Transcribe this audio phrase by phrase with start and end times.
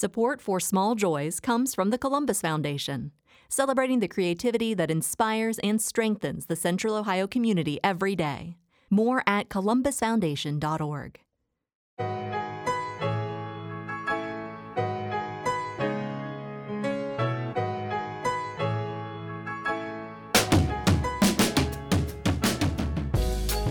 [0.00, 3.12] Support for Small Joys comes from the Columbus Foundation,
[3.50, 8.56] celebrating the creativity that inspires and strengthens the Central Ohio community every day.
[8.88, 11.20] More at columbusfoundation.org.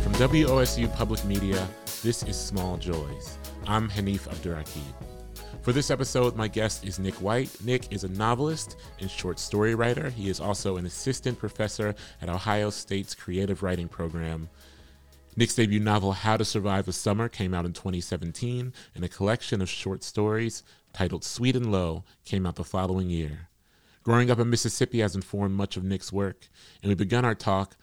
[0.03, 1.67] From WOSU Public Media,
[2.03, 3.39] this is Small Joys.
[3.65, 5.08] I'm Hanif Abdurraqib.
[5.61, 7.55] For this episode, my guest is Nick White.
[7.63, 10.09] Nick is a novelist and short story writer.
[10.09, 14.49] He is also an assistant professor at Ohio State's creative writing program.
[15.35, 19.61] Nick's debut novel, How to Survive a Summer, came out in 2017, and a collection
[19.61, 20.63] of short stories
[20.93, 23.49] titled Sweet and Low came out the following year.
[24.03, 26.47] Growing up in Mississippi has informed much of Nick's work,
[26.81, 27.75] and we begun our talk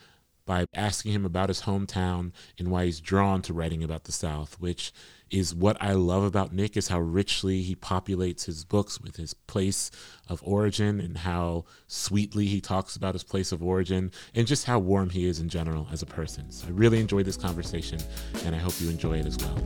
[0.47, 4.59] by asking him about his hometown and why he's drawn to writing about the South,
[4.61, 4.93] which
[5.30, 9.35] is what I love about Nick is how richly he populates his books with his
[9.35, 9.91] place
[10.29, 14.79] of origin and how sweetly he talks about his place of origin and just how
[14.79, 16.51] warm he is in general as a person.
[16.51, 17.99] So I really enjoyed this conversation
[18.45, 19.57] and I hope you enjoy it as well.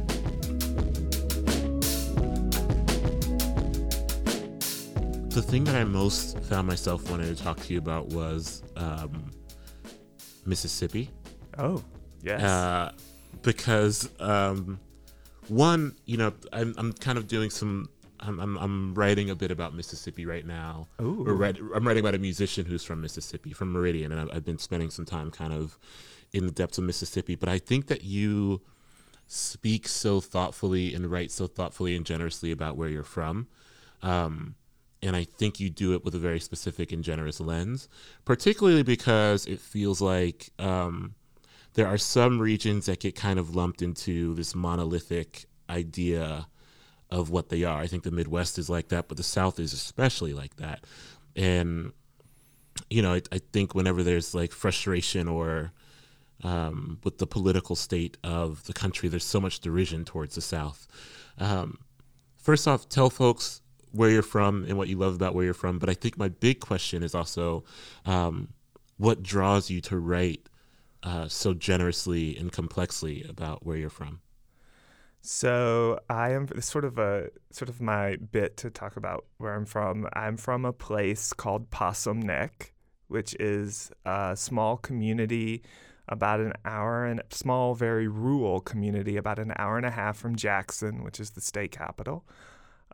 [5.30, 9.30] The thing that I most found myself wanting to talk to you about was um,
[10.44, 11.10] Mississippi.
[11.56, 11.84] Oh,
[12.22, 12.42] yes.
[12.42, 12.92] Uh,
[13.42, 14.80] because um,
[15.48, 17.88] one, you know, I'm, I'm kind of doing some.
[18.22, 20.88] I'm, I'm, I'm writing a bit about Mississippi right now.
[21.00, 21.24] Ooh.
[21.26, 24.44] Or write, I'm writing about a musician who's from Mississippi, from Meridian, and I've, I've
[24.44, 25.78] been spending some time kind of
[26.32, 27.34] in the depths of Mississippi.
[27.34, 28.60] But I think that you
[29.26, 33.46] speak so thoughtfully and write so thoughtfully and generously about where you're from.
[34.02, 34.56] Um,
[35.02, 37.88] and I think you do it with a very specific and generous lens,
[38.24, 41.14] particularly because it feels like um,
[41.74, 46.48] there are some regions that get kind of lumped into this monolithic idea
[47.10, 47.80] of what they are.
[47.80, 50.84] I think the Midwest is like that, but the South is especially like that.
[51.36, 51.92] And,
[52.88, 55.72] you know, I, I think whenever there's like frustration or
[56.42, 60.86] um, with the political state of the country, there's so much derision towards the South.
[61.38, 61.78] Um,
[62.38, 63.60] first off, tell folks
[63.92, 65.78] where you're from and what you love about where you're from.
[65.78, 67.64] But I think my big question is also
[68.06, 68.48] um,
[68.98, 70.48] what draws you to write
[71.02, 74.20] uh, so generously and complexly about where you're from.
[75.22, 79.66] So I am sort of a sort of my bit to talk about where I'm
[79.66, 80.08] from.
[80.14, 82.72] I'm from a place called Possum Neck,
[83.08, 85.62] which is a small community
[86.08, 90.36] about an hour and small, very rural community about an hour and a half from
[90.36, 92.24] Jackson, which is the state capital.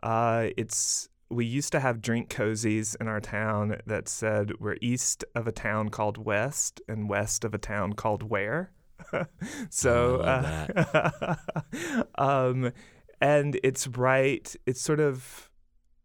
[0.03, 5.25] Uh, it's we used to have drink cozies in our town that said we're east
[5.35, 8.71] of a town called West and west of a town called Where.
[9.69, 11.35] so, uh,
[12.17, 12.71] um,
[13.19, 14.55] and it's right.
[14.65, 15.49] It's sort of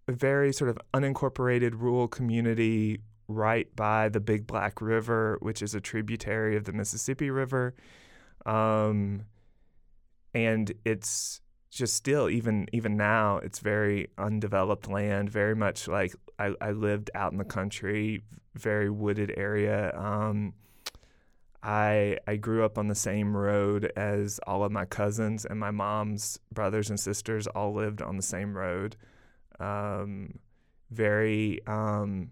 [0.08, 5.74] a very sort of unincorporated rural community right by the Big Black River, which is
[5.74, 7.74] a tributary of the Mississippi River.
[8.44, 9.26] Um,
[10.34, 11.41] and it's
[11.72, 17.10] just still even even now it's very undeveloped land very much like I, I lived
[17.14, 18.22] out in the country
[18.54, 19.96] very wooded area.
[19.96, 20.54] Um,
[21.62, 25.70] I I grew up on the same road as all of my cousins and my
[25.70, 28.96] mom's brothers and sisters all lived on the same road.
[29.60, 30.38] Um,
[30.90, 32.30] very um,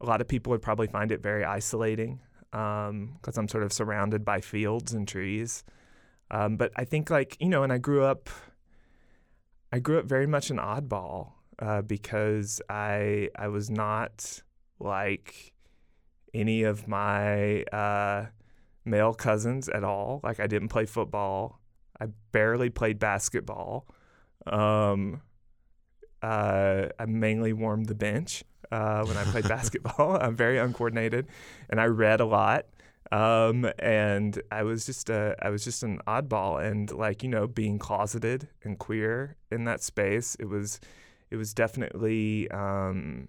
[0.00, 3.72] a lot of people would probably find it very isolating because um, I'm sort of
[3.72, 5.64] surrounded by fields and trees
[6.32, 8.28] um, but I think like you know, and I grew up,
[9.70, 14.42] I grew up very much an oddball uh, because I I was not
[14.80, 15.52] like
[16.34, 18.26] any of my uh,
[18.84, 20.20] male cousins at all.
[20.24, 21.60] Like I didn't play football.
[22.00, 23.86] I barely played basketball.
[24.46, 25.20] Um,
[26.22, 30.16] uh, I mainly warmed the bench uh, when I played basketball.
[30.20, 31.28] I'm very uncoordinated,
[31.68, 32.66] and I read a lot.
[33.10, 37.46] Um, and I was just a, I was just an oddball, and like you know,
[37.46, 40.80] being closeted and queer in that space, it was,
[41.30, 43.28] it was definitely um,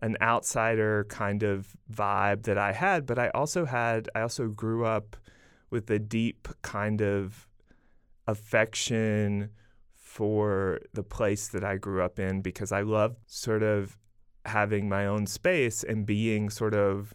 [0.00, 3.06] an outsider kind of vibe that I had.
[3.06, 5.16] But I also had, I also grew up
[5.70, 7.46] with a deep kind of
[8.26, 9.50] affection
[9.94, 13.98] for the place that I grew up in because I loved sort of
[14.46, 17.14] having my own space and being sort of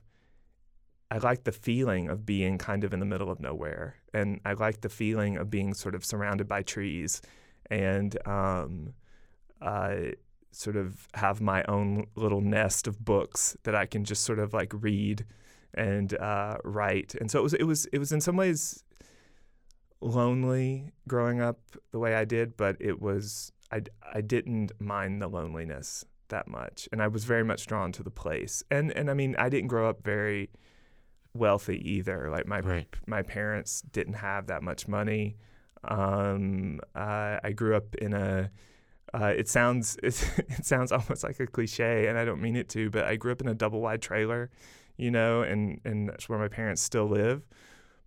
[1.12, 4.54] I like the feeling of being kind of in the middle of nowhere, and I
[4.54, 7.22] like the feeling of being sort of surrounded by trees,
[7.70, 8.94] and um,
[9.62, 9.96] uh,
[10.52, 14.54] sort of have my own little nest of books that I can just sort of
[14.54, 15.26] like read
[15.74, 17.14] and uh, write.
[17.16, 18.82] And so it was it was it was in some ways
[20.00, 21.60] lonely growing up
[21.92, 23.82] the way I did, but it was I
[24.14, 28.12] I didn't mind the loneliness that much, and I was very much drawn to the
[28.12, 28.64] place.
[28.72, 30.50] And and I mean, I didn't grow up very
[31.34, 32.30] wealthy either.
[32.30, 32.88] Like my Right.
[33.08, 35.38] my parents didn't have that much money.
[35.84, 38.52] Um, uh, I grew up in a.
[39.14, 42.70] Uh, it sounds it, it sounds almost like a cliche, and I don't mean it
[42.70, 44.50] to, but I grew up in a double wide trailer,
[44.98, 47.46] you know, and and that's where my parents still live.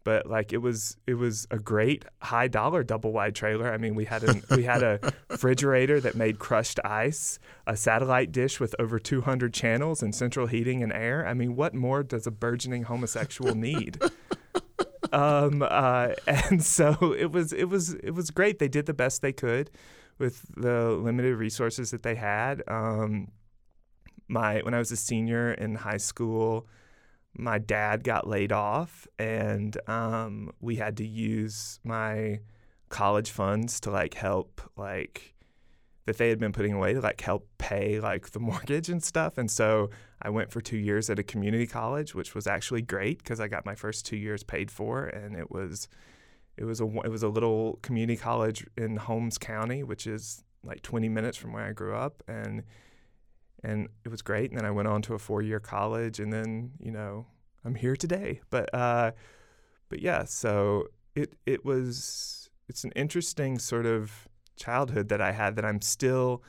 [0.04, 3.72] But like it was it was a great high dollar double wide trailer.
[3.72, 8.30] I mean, we had a we had a refrigerator that made crushed ice, a satellite
[8.30, 11.26] dish with over 200 channels, and central heating and air.
[11.26, 14.00] I mean, what more does a burgeoning homosexual need?
[15.12, 18.58] um, uh, and so it was it was it was great.
[18.58, 19.70] They did the best they could
[20.18, 22.62] with the limited resources that they had.
[22.68, 23.28] Um,
[24.28, 26.66] my when I was a senior in high school,
[27.36, 32.40] my dad got laid off, and um, we had to use my
[32.88, 35.34] college funds to like help like
[36.06, 39.38] that they had been putting away to like help pay like the mortgage and stuff.
[39.38, 39.90] And so
[40.22, 43.48] I went for two years at a community college, which was actually great because I
[43.48, 45.88] got my first two years paid for, and it was
[46.56, 50.82] it was a it was a little community college in Holmes County, which is like
[50.82, 52.62] 20 minutes from where I grew up, and
[53.64, 54.50] and it was great.
[54.50, 57.26] And then I went on to a four year college, and then you know
[57.64, 58.40] I'm here today.
[58.50, 59.12] But uh,
[59.88, 65.56] but yeah, so it it was it's an interesting sort of childhood that I had
[65.56, 66.42] that I'm still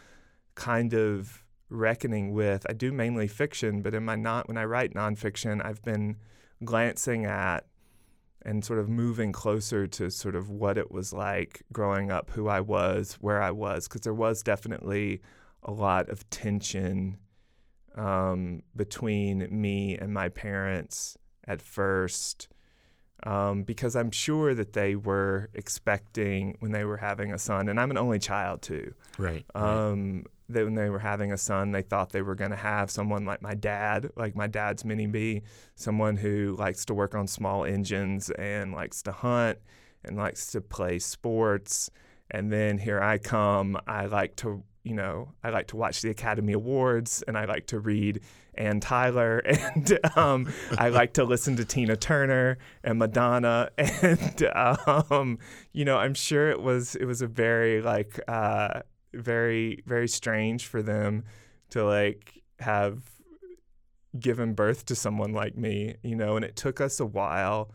[0.55, 2.65] kind of reckoning with.
[2.69, 6.17] I do mainly fiction, but in my not when I write nonfiction, I've been
[6.63, 7.65] glancing at
[8.43, 12.47] and sort of moving closer to sort of what it was like growing up, who
[12.47, 15.21] I was, where I was, because there was definitely
[15.65, 17.17] a lot of tension
[17.95, 21.17] um, between me and my parents
[21.47, 22.47] at first.
[23.23, 27.79] Um, because I'm sure that they were expecting when they were having a son, and
[27.79, 28.93] I'm an only child too.
[29.17, 29.45] Right.
[29.55, 29.63] right.
[29.63, 32.91] Um, that when they were having a son, they thought they were going to have
[32.91, 35.41] someone like my dad, like my dad's mini me,
[35.75, 39.57] someone who likes to work on small engines and likes to hunt
[40.03, 41.89] and likes to play sports.
[42.29, 43.77] And then here I come.
[43.87, 47.67] I like to, you know, I like to watch the Academy Awards and I like
[47.67, 48.21] to read
[48.53, 53.69] Anne Tyler and um, I like to listen to Tina Turner and Madonna.
[53.77, 55.39] And, um,
[55.73, 58.81] you know, I'm sure it was, it was a very like, uh,
[59.15, 61.23] very very strange for them
[61.69, 63.03] to like have
[64.19, 67.71] given birth to someone like me you know and it took us a while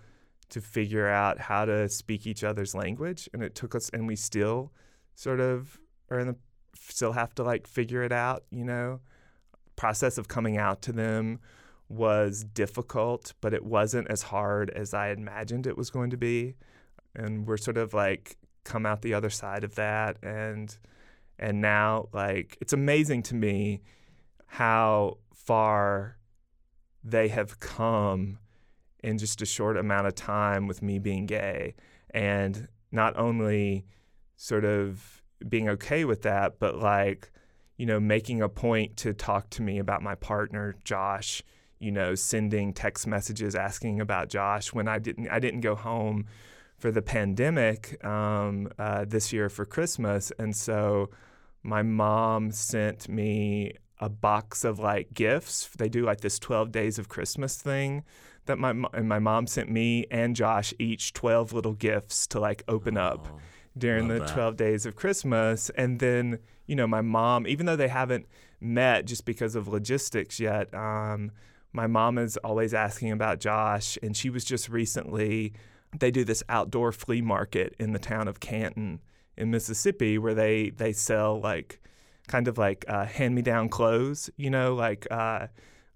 [0.48, 4.16] to figure out how to speak each other's language and it took us and we
[4.16, 4.72] still
[5.14, 5.78] sort of
[6.10, 6.36] are in the
[6.90, 9.00] still have to like figure it out you know?
[9.76, 11.40] Process of coming out to them
[11.88, 16.54] was difficult but it wasn't as hard as i imagined it was going to be.
[17.14, 20.76] And we're sort of like come out the other side of that and
[21.38, 23.80] and now like it's amazing to me
[24.46, 26.18] how far
[27.02, 28.38] they have come
[29.02, 31.74] in just a short amount of time with me being gay.
[32.10, 33.86] And not only
[34.36, 37.30] sort of being okay with that but like
[37.76, 41.42] you know making a point to talk to me about my partner Josh
[41.78, 46.26] you know sending text messages asking about Josh when I didn't I didn't go home
[46.80, 50.32] for the pandemic um, uh, this year for Christmas.
[50.38, 51.10] And so
[51.62, 55.68] my mom sent me a box of like gifts.
[55.76, 58.02] They do like this 12 days of Christmas thing
[58.46, 62.62] that my and my mom sent me and Josh each 12 little gifts to like
[62.66, 63.28] open up
[63.80, 64.34] during love the that.
[64.34, 65.70] 12 days of Christmas.
[65.70, 68.26] And then, you know, my mom, even though they haven't
[68.60, 71.32] met just because of logistics yet, um,
[71.72, 73.98] my mom is always asking about Josh.
[74.02, 75.52] And she was just recently,
[75.98, 79.00] they do this outdoor flea market in the town of Canton
[79.36, 81.80] in Mississippi where they, they sell like
[82.28, 85.46] kind of like uh, hand me down clothes, you know, like, uh,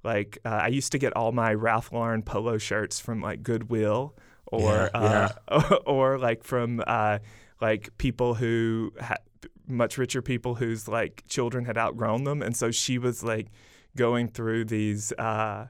[0.02, 4.14] like uh, I used to get all my Ralph Lauren polo shirts from like Goodwill
[4.46, 7.18] or Yeah, uh, or like from uh,
[7.60, 9.16] like people who ha-
[9.66, 13.48] much richer people whose like children had outgrown them, and so she was like
[13.96, 15.68] going through these uh,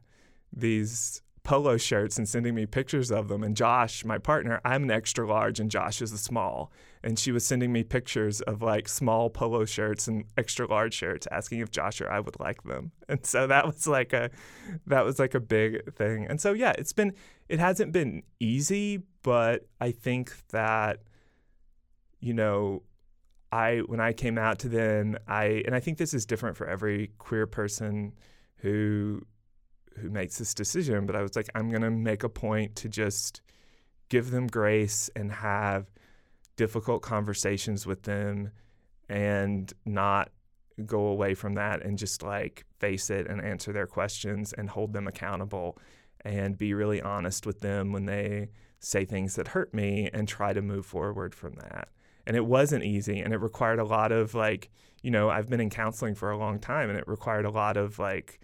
[0.53, 3.45] these polo shirts and sending me pictures of them.
[3.45, 6.73] And Josh, my partner, I'm an extra large and Josh is a small.
[7.03, 11.29] And she was sending me pictures of like small polo shirts and extra large shirts,
[11.31, 12.93] asking if Josh or I would like them.
[13.11, 14.31] And so that was like a
[14.87, 16.27] that was like a big thing.
[16.27, 17.13] And so yeah, it's been
[17.51, 21.01] it hasn't been easy, but I think that
[22.21, 22.83] you know
[23.53, 26.67] I when I came out to them, I and I think this is different for
[26.67, 28.13] every queer person
[28.57, 29.23] who
[29.99, 32.89] who makes this decision, but I was like I'm going to make a point to
[32.89, 33.43] just
[34.09, 35.87] give them grace and have
[36.57, 38.51] difficult conversations with them
[39.09, 40.31] and not
[40.85, 44.93] go away from that and just like face it and answer their questions and hold
[44.93, 45.79] them accountable
[46.25, 48.49] and be really honest with them when they
[48.81, 51.89] say things that hurt me and try to move forward from that.
[52.27, 54.71] And it wasn't easy and it required a lot of like,
[55.03, 57.77] you know, I've been in counseling for a long time and it required a lot
[57.77, 58.41] of like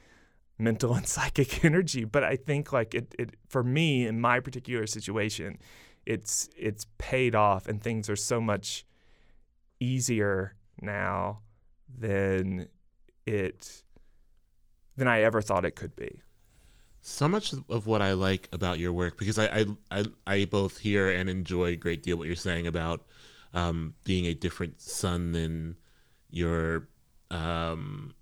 [0.58, 4.87] mental and psychic energy, but I think like it, it for me in my particular
[4.87, 5.58] situation,
[6.06, 8.84] it's it's paid off and things are so much
[9.80, 11.40] easier now
[11.99, 12.68] than
[13.26, 13.82] it
[14.96, 16.20] than I ever thought it could be.
[17.02, 20.78] So much of what I like about your work, because I I, I, I both
[20.78, 23.06] hear and enjoy a great deal what you're saying about
[23.54, 25.76] um, being a different son than
[26.30, 26.88] your
[27.30, 28.14] um,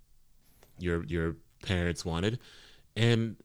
[0.78, 2.38] your your parents wanted.
[2.96, 3.36] And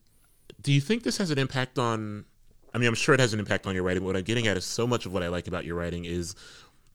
[0.61, 2.25] do you think this has an impact on?
[2.73, 4.01] I mean, I'm sure it has an impact on your writing.
[4.01, 6.05] But what I'm getting at is so much of what I like about your writing
[6.05, 6.35] is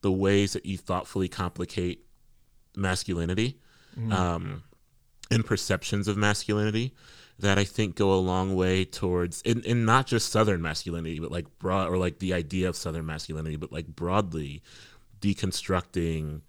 [0.00, 2.04] the ways that you thoughtfully complicate
[2.76, 3.58] masculinity
[3.96, 4.12] mm-hmm.
[4.12, 4.62] um,
[5.30, 6.94] and perceptions of masculinity
[7.38, 11.30] that I think go a long way towards, in, in not just Southern masculinity, but
[11.30, 14.62] like broad, or like the idea of Southern masculinity, but like broadly
[15.20, 16.40] deconstructing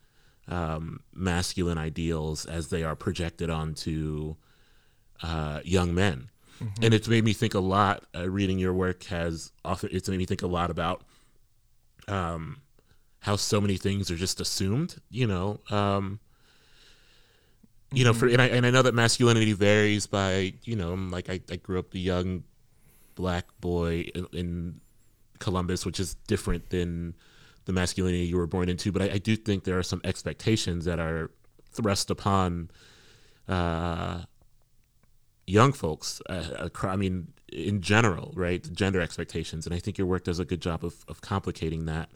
[0.47, 4.35] um, masculine ideals as they are projected onto
[5.21, 6.29] uh, young men.
[6.61, 6.83] Mm-hmm.
[6.83, 8.03] And it's made me think a lot.
[8.15, 11.03] Uh, reading your work has often it's made me think a lot about
[12.07, 12.57] um,
[13.19, 14.97] how so many things are just assumed.
[15.09, 16.19] You know, um,
[17.91, 18.39] you know, for mm-hmm.
[18.39, 21.79] and I and I know that masculinity varies by you know, like I, I grew
[21.79, 22.43] up a young
[23.15, 24.81] black boy in, in
[25.39, 27.15] Columbus, which is different than
[27.65, 28.91] the masculinity you were born into.
[28.91, 31.31] But I, I do think there are some expectations that are
[31.71, 32.69] thrust upon
[33.47, 34.21] uh,
[35.47, 36.21] young folks.
[36.29, 38.61] Uh, I mean, in general, right?
[38.71, 42.09] Gender expectations, and I think your work does a good job of of complicating that.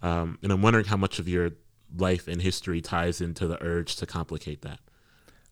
[0.00, 1.50] Um, and I'm wondering how much of your
[1.96, 4.78] life and history ties into the urge to complicate that.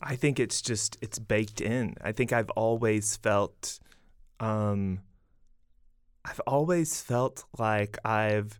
[0.01, 1.95] I think it's just it's baked in.
[2.03, 3.79] I think I've always felt
[4.41, 5.01] um
[6.25, 8.59] I've always felt like I've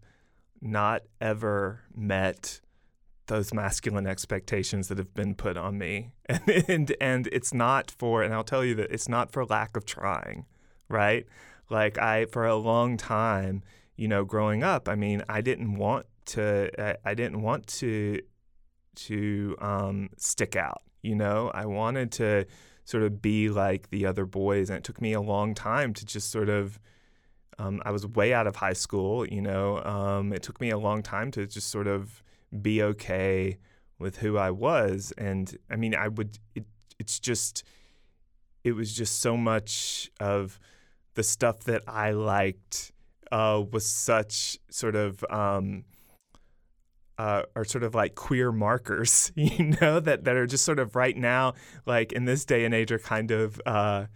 [0.61, 2.61] not ever met
[3.27, 6.13] those masculine expectations that have been put on me.
[6.29, 9.77] And and, and it's not for and I'll tell you that it's not for lack
[9.77, 10.47] of trying,
[10.89, 11.27] right?
[11.69, 13.63] Like I for a long time,
[13.97, 18.21] you know, growing up, I mean, I didn't want to I, I didn't want to
[18.97, 22.47] to um, stick out you know, I wanted to
[22.85, 26.05] sort of be like the other boys, and it took me a long time to
[26.05, 26.79] just sort of.
[27.59, 29.83] Um, I was way out of high school, you know.
[29.83, 32.23] Um, it took me a long time to just sort of
[32.61, 33.57] be okay
[33.99, 36.39] with who I was, and I mean, I would.
[36.55, 36.65] It,
[36.99, 37.63] it's just,
[38.65, 40.59] it was just so much of
[41.15, 42.93] the stuff that I liked
[43.31, 45.85] uh, was such sort of um,
[47.19, 50.97] uh, are sort of like queer markers, you know, that, that are just sort of
[50.97, 51.55] right now,
[51.87, 54.07] like in this day and age, are kind of uh,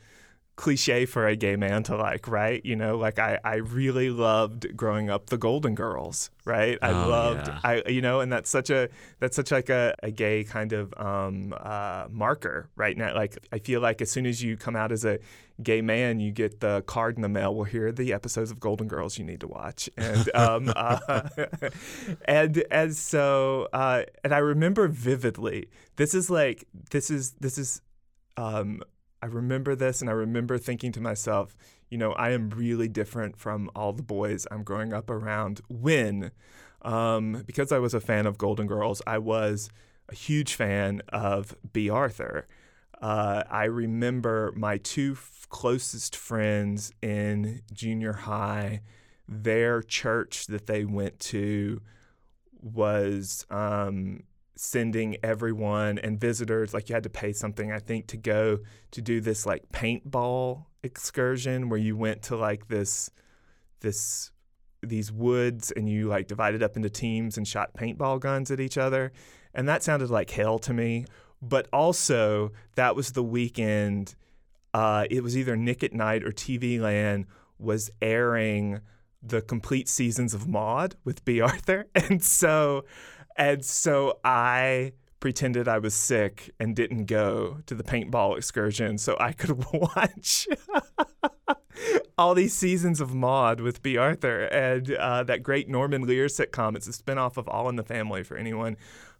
[0.60, 2.62] cliche for a gay man to like, right?
[2.66, 6.76] You know, like I, I really loved growing up the Golden Girls, right?
[6.82, 7.60] I oh, loved, yeah.
[7.64, 8.90] I, you know, and that's such a,
[9.20, 13.14] that's such like a, a gay kind of um, uh, marker right now.
[13.14, 15.18] Like I feel like as soon as you come out as a
[15.62, 17.54] gay man, you get the card in the mail.
[17.54, 21.22] Well, here are the episodes of Golden Girls you need to watch, and um, uh,
[22.26, 25.70] and and so uh, and I remember vividly.
[25.96, 27.80] This is like this is this is.
[28.36, 28.82] Um,
[29.22, 31.56] I remember this, and I remember thinking to myself,
[31.90, 35.60] you know, I am really different from all the boys I'm growing up around.
[35.68, 36.30] When,
[36.82, 39.68] um, because I was a fan of Golden Girls, I was
[40.08, 42.46] a huge fan of Bea Arthur.
[43.00, 48.82] Uh, I remember my two f- closest friends in junior high,
[49.28, 51.80] their church that they went to
[52.60, 54.22] was um,
[54.60, 58.58] sending everyone and visitors, like you had to pay something, I think, to go
[58.90, 63.10] to do this like paintball excursion where you went to like this,
[63.80, 64.30] this,
[64.82, 68.78] these woods and you like divided up into teams and shot paintball guns at each
[68.78, 69.12] other.
[69.54, 71.06] And that sounded like hell to me
[71.42, 74.14] but also that was the weekend.
[74.74, 77.26] Uh, it was either Nick at Night or TV Land
[77.58, 78.80] was airing
[79.22, 82.84] the complete seasons of Maude with Bea Arthur, and so
[83.36, 89.16] and so I pretended I was sick and didn't go to the paintball excursion so
[89.20, 90.48] I could watch
[92.18, 96.76] all these seasons of Maude with Bea Arthur and uh, that great Norman Lear sitcom.
[96.76, 98.76] It's a spinoff of All in the Family for anyone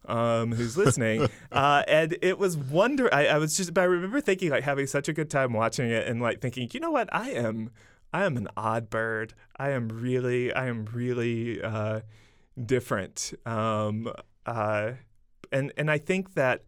[0.07, 1.29] um, who's listening.
[1.53, 3.13] uh, and it was wonder.
[3.13, 3.75] I, I was just.
[3.75, 6.69] But I remember thinking like having such a good time watching it and like thinking,
[6.73, 7.71] you know what, I am.
[8.13, 9.35] I am an odd bird.
[9.57, 10.53] I am really.
[10.53, 12.01] I am really uh,
[12.65, 13.33] different.
[13.47, 14.13] Um,
[14.47, 14.93] uh,
[15.53, 16.65] and and I think that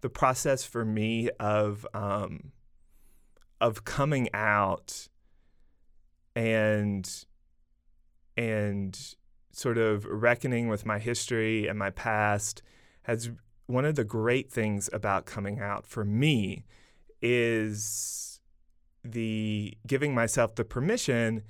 [0.00, 2.52] the process for me of um,
[3.60, 5.08] of coming out
[6.34, 7.24] and
[8.36, 9.14] and
[9.52, 12.62] sort of reckoning with my history and my past
[13.02, 13.30] has
[13.66, 16.64] one of the great things about coming out for me
[17.22, 18.38] is
[19.02, 21.42] the giving myself the permission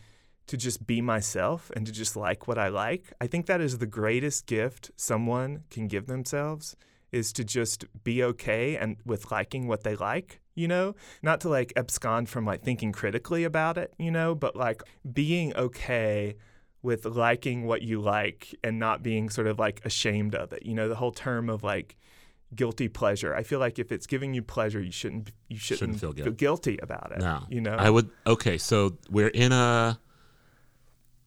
[0.46, 3.12] to just be myself and to just like what I like.
[3.20, 6.76] I think that is the greatest gift someone can give themselves
[7.12, 10.94] is to just be okay and with liking what they like, you know?
[11.22, 15.54] Not to like abscond from like thinking critically about it, you know, but like being
[15.56, 16.36] okay
[16.82, 20.64] with liking what you like and not being sort of like ashamed of it.
[20.64, 21.96] You know, the whole term of like
[22.54, 23.34] guilty pleasure.
[23.34, 26.32] I feel like if it's giving you pleasure, you shouldn't you shouldn't, Shouldn't feel feel
[26.32, 27.18] guilty about it.
[27.18, 27.74] No, you know.
[27.74, 28.08] I would.
[28.26, 29.98] Okay, so we're in a.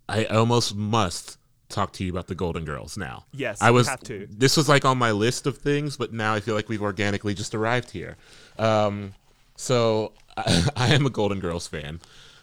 [0.10, 1.38] I almost must
[1.70, 3.26] talk to you about the Golden Girls now.
[3.32, 3.88] Yes, I was.
[3.88, 4.28] have to.
[4.30, 7.34] This was like on my list of things, but now I feel like we've organically
[7.36, 8.18] just arrived here.
[8.58, 9.14] Um,
[9.56, 12.02] so I, I am a Golden Girls fan,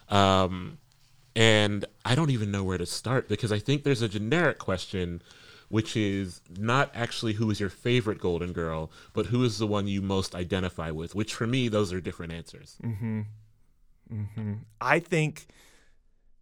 [0.09, 0.77] um,
[1.35, 5.21] and I don't even know where to start because I think there's a generic question.
[5.69, 9.85] Which is not actually who is your favorite Golden Girl, but who is the one
[9.85, 11.13] you most identify with.
[11.13, 12.77] Which for me, those are different answers.
[12.81, 13.21] Mm-hmm.
[14.13, 14.53] Mm-hmm.
[14.79, 15.47] I think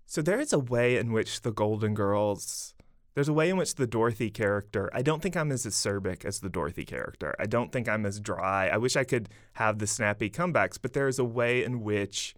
[0.06, 0.22] so.
[0.22, 2.74] There is a way in which the Golden Girls.
[3.14, 4.90] There's a way in which the Dorothy character.
[4.94, 7.34] I don't think I'm as acerbic as the Dorothy character.
[7.40, 8.68] I don't think I'm as dry.
[8.68, 12.36] I wish I could have the snappy comebacks, but there is a way in which,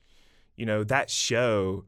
[0.56, 1.86] you know, that show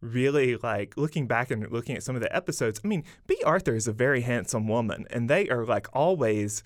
[0.00, 2.80] really like looking back and looking at some of the episodes.
[2.84, 6.62] I mean, Bea Arthur is a very handsome woman, and they are like always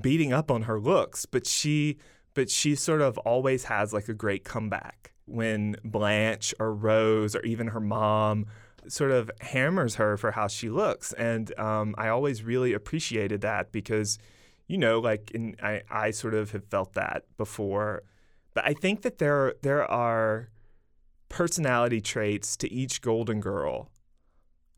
[0.00, 1.98] beating up on her looks, but she
[2.34, 7.42] but she sort of always has like a great comeback when Blanche or Rose or
[7.42, 8.46] even her mom
[8.88, 13.72] sort of hammers her for how she looks, and um, I always really appreciated that
[13.72, 14.18] because
[14.66, 18.02] you know like in, I I sort of have felt that before,
[18.54, 20.50] but I think that there there are
[21.28, 23.90] personality traits to each Golden Girl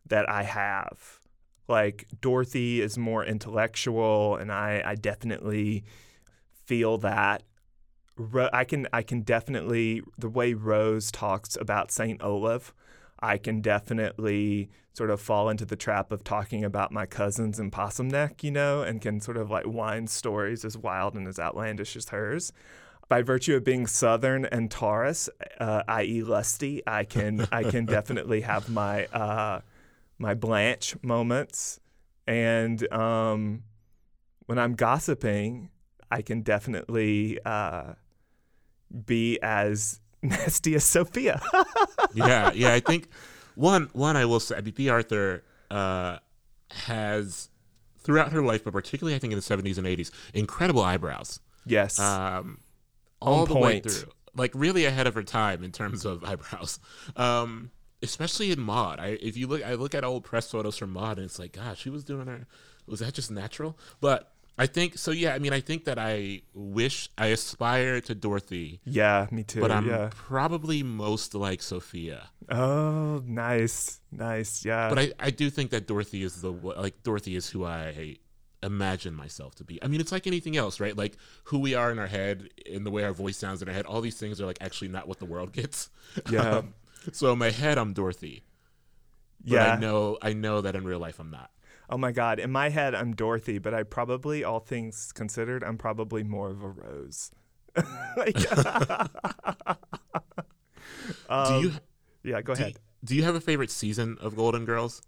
[0.07, 1.20] that I have.
[1.66, 5.85] Like Dorothy is more intellectual, and I, I definitely
[6.66, 7.42] feel that.
[8.16, 12.74] Ro- I can I can definitely the way Rose talks about Saint Olaf,
[13.20, 17.70] I can definitely sort of fall into the trap of talking about my cousins in
[17.70, 21.38] Possum Neck, you know, and can sort of like wind stories as wild and as
[21.38, 22.53] outlandish as hers
[23.09, 25.29] by virtue of being Southern and Taurus,
[25.61, 29.61] uh, i.e., lusty, I can I can definitely have my uh,
[30.18, 31.81] my Blanche moments,
[32.27, 33.64] and um,
[34.46, 35.70] when I'm gossiping,
[36.11, 37.94] I can definitely uh,
[39.07, 41.40] be as nasty as Sophia.
[42.14, 42.72] yeah, yeah.
[42.72, 43.09] I think
[43.54, 46.18] one one I will say, I mean, Bea Arthur uh,
[46.70, 47.48] has
[47.98, 51.40] throughout her life, but particularly I think in the seventies and eighties, incredible eyebrows.
[51.66, 52.61] yes, Um,
[53.20, 56.78] On all the way through, like really ahead of her time in terms of eyebrows.
[57.16, 57.70] Um,
[58.02, 59.00] especially in Maude.
[59.00, 61.52] I if you look, I look at old press photos from Maude, and it's like,
[61.52, 62.46] gosh, she was doing her.
[62.87, 63.78] Was that just natural?
[64.00, 65.10] But I think so.
[65.10, 69.60] Yeah, I mean, I think that I wish I aspire to Dorothy, yeah, me too.
[69.60, 70.10] but I'm yeah.
[70.12, 72.28] probably most like Sophia.
[72.48, 74.64] Oh, nice, nice.
[74.64, 74.88] Yeah.
[74.88, 78.18] But I, I do think that Dorothy is the like Dorothy is who I
[78.62, 79.82] imagine myself to be.
[79.82, 80.96] I mean, it's like anything else, right?
[80.96, 83.74] Like who we are in our head, in the way our voice sounds in our
[83.74, 83.86] head.
[83.86, 85.90] All these things are like actually not what the world gets.
[86.30, 86.58] Yeah.
[86.58, 86.74] Um,
[87.12, 88.44] so in my head, I'm Dorothy.
[89.42, 89.74] But yeah.
[89.74, 91.50] I know I know that in real life I'm not.
[91.90, 92.38] Oh my God.
[92.38, 96.62] In my head, I'm Dorothy, but I probably, all things considered, I'm probably more of
[96.62, 97.30] a Rose.
[98.16, 98.44] Like- do
[101.08, 101.80] you Um,
[102.22, 102.78] yeah, go do, ahead.
[103.04, 105.02] do you have a favorite season of Golden Girls?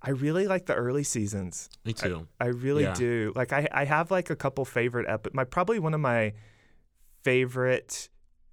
[0.00, 1.68] I really like the early seasons.
[1.84, 2.26] Me too.
[2.40, 2.94] I really Yeah.
[2.94, 3.32] do.
[3.36, 6.32] Like I, I have like a couple favorite ep- my probably one of my
[7.22, 8.08] favorite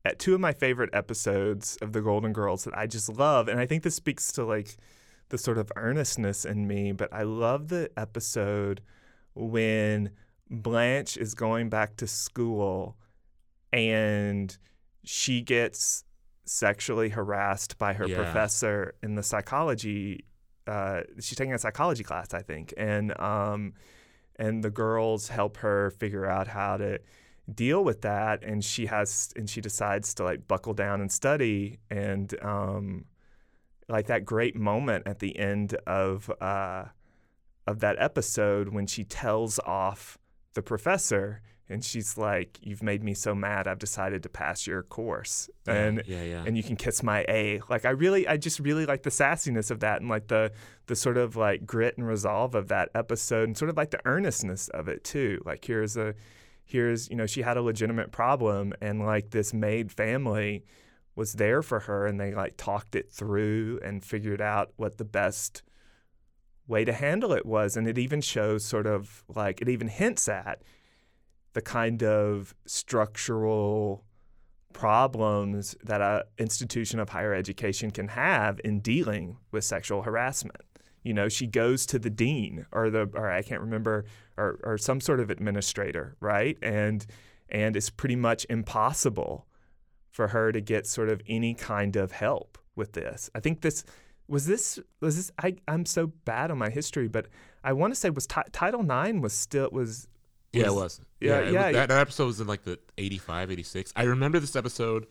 [0.05, 3.59] uh, two of my favorite episodes of the Golden Girls that I just love and
[3.59, 4.77] I think this speaks to like
[5.29, 8.81] the sort of earnestness in me, but I love the episode
[9.35, 10.11] when
[10.49, 12.97] Blanche is going back to school
[13.71, 14.57] and
[15.03, 16.03] she gets
[16.45, 18.15] sexually harassed by her Yeah.
[18.15, 20.25] professor in the psychology
[20.67, 23.73] uh, she's taking a psychology class, I think, and um,
[24.35, 26.99] and the girls help her figure out how to
[27.51, 31.79] deal with that, and she has and she decides to like buckle down and study,
[31.89, 33.05] and um,
[33.89, 36.85] like that great moment at the end of uh,
[37.67, 40.17] of that episode when she tells off
[40.53, 43.67] the professor and she's like, "You've made me so mad.
[43.67, 46.43] I've decided to pass your course." Yeah, and yeah, yeah.
[46.45, 47.61] and you can kiss my A.
[47.69, 50.51] Like I really, I just really like the sassiness of that, and like the
[50.87, 54.01] the sort of like grit and resolve of that episode, and sort of like the
[54.05, 55.41] earnestness of it too.
[55.45, 56.15] Like here's a,
[56.65, 60.63] here's you know she had a legitimate problem, and like this made family
[61.19, 65.03] was there for her, and they like talked it through and figured out what the
[65.03, 65.61] best
[66.65, 70.29] way to handle it was, and it even shows sort of like it even hints
[70.29, 70.63] at
[71.51, 74.05] the kind of structural
[74.71, 80.61] problems that an institution of higher education can have in dealing with sexual harassment.
[81.03, 84.05] You know, she goes to the dean or the or I can't remember
[84.37, 86.57] or, or some sort of administrator, right?
[86.61, 87.05] And
[87.49, 89.48] and it's pretty much impossible
[90.19, 93.29] for her to get sort of any kind of help with this.
[93.33, 93.85] I think this
[94.27, 97.27] was this was this I I'm so bad on my history, but
[97.63, 100.09] I want to say was t- Title IX was still was
[100.51, 100.99] Yeah, it was.
[101.21, 101.71] Yeah, it was- yeah.
[101.71, 103.93] that, that episode was in like the 85, 86.
[103.95, 105.07] I remember this episode.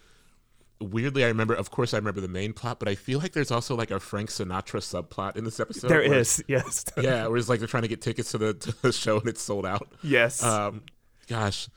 [0.81, 3.51] Weirdly, I remember, of course, I remember the main plot, but I feel like there's
[3.51, 5.89] also like a Frank Sinatra subplot in this episode.
[5.89, 8.55] there where- is yes Yeah, where it's like they're trying to get tickets to the,
[8.67, 9.89] to the show and it's sold out.
[10.05, 10.83] yes Um,
[11.27, 11.69] gosh,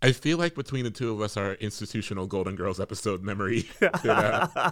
[0.00, 3.62] I feel like between the two of us, our institutional Golden Girls episode memory.
[3.78, 4.68] could, uh,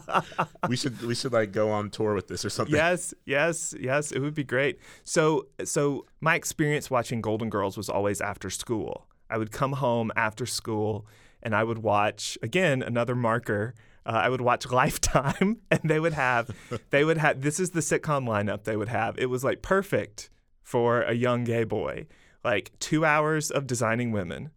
[0.69, 2.75] we should we should like go on tour with this or something.
[2.75, 4.13] Yes, yes, yes.
[4.13, 4.79] It would be great.
[5.05, 9.07] So, so my experience watching Golden Girls was always after school.
[9.29, 11.07] I would come home after school,
[11.43, 13.75] and I would watch again another marker.
[14.05, 16.51] Uh, I would watch Lifetime, and they would have,
[16.91, 17.43] they would have.
[17.43, 19.19] This is the sitcom lineup they would have.
[19.19, 20.31] It was like perfect
[20.63, 22.07] for a young gay boy.
[22.45, 24.51] Like two hours of designing women,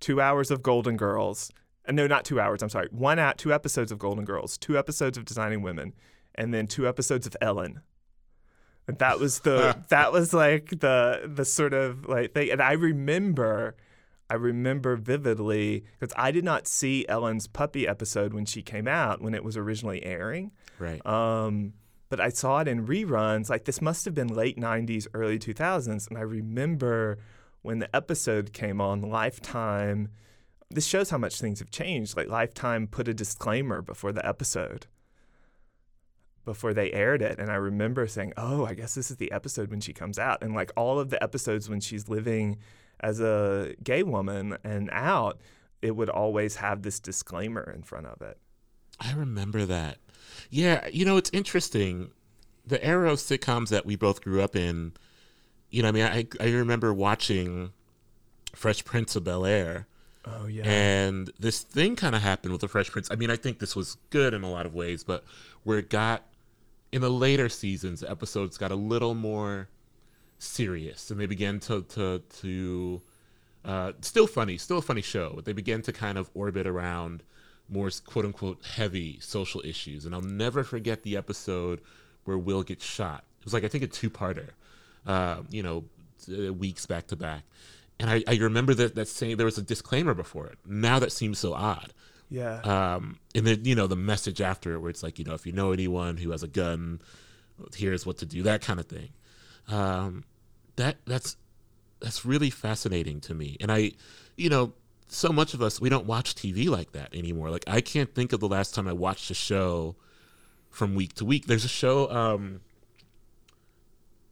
[0.00, 1.50] two hours of Golden Girls.
[1.88, 2.62] Uh, no, not two hours.
[2.62, 2.88] I'm sorry.
[2.90, 5.94] One at two episodes of Golden Girls, two episodes of Designing Women,
[6.34, 7.80] and then two episodes of Ellen.
[8.88, 12.50] And that was the that was like the the sort of like thing.
[12.50, 13.76] And I remember,
[14.28, 19.20] I remember vividly because I did not see Ellen's puppy episode when she came out
[19.20, 20.52] when it was originally airing.
[20.78, 21.04] Right.
[21.06, 21.74] Um,
[22.08, 23.48] but I saw it in reruns.
[23.48, 27.18] Like this must have been late '90s, early 2000s, and I remember
[27.62, 30.08] when the episode came on Lifetime.
[30.70, 32.16] This shows how much things have changed.
[32.16, 34.86] Like Lifetime put a disclaimer before the episode,
[36.44, 39.70] before they aired it, and I remember saying, "Oh, I guess this is the episode
[39.70, 42.56] when she comes out." And like all of the episodes when she's living
[43.00, 45.40] as a gay woman and out,
[45.82, 48.38] it would always have this disclaimer in front of it.
[49.00, 49.98] I remember that.
[50.50, 52.10] Yeah, you know, it's interesting.
[52.66, 54.92] The era of sitcoms that we both grew up in,
[55.70, 57.72] you know, I mean, I, I remember watching
[58.54, 59.86] Fresh Prince of Bel Air,
[60.26, 60.62] Oh yeah.
[60.64, 63.08] and this thing kind of happened with the Fresh Prince.
[63.10, 65.24] I mean, I think this was good in a lot of ways, but
[65.64, 66.24] where it got
[66.92, 69.68] in the later seasons, episodes got a little more
[70.38, 73.00] serious, and they began to to to
[73.64, 77.22] uh, still funny, still a funny show, but they began to kind of orbit around
[77.68, 80.04] more quote unquote heavy social issues.
[80.04, 81.80] And I'll never forget the episode
[82.24, 83.24] where Will gets shot.
[83.38, 84.50] It was like I think a two parter,
[85.06, 85.84] uh, you know,
[86.52, 87.42] weeks back to back.
[87.98, 90.58] And I, I remember that that saying there was a disclaimer before it.
[90.66, 91.92] Now that seems so odd.
[92.30, 92.60] yeah.
[92.60, 95.46] Um, and then you know the message after it, where it's like you know if
[95.46, 97.00] you know anyone who has a gun,
[97.76, 99.10] here's what to do, that kind of thing.
[99.68, 100.24] Um,
[100.76, 101.36] that that's
[102.00, 103.58] that's really fascinating to me.
[103.60, 103.92] And I,
[104.36, 104.72] you know,
[105.08, 107.50] so much of us we don't watch TV like that anymore.
[107.50, 109.96] Like I can't think of the last time I watched a show
[110.70, 111.46] from week to week.
[111.46, 112.10] There's a show.
[112.10, 112.60] Um,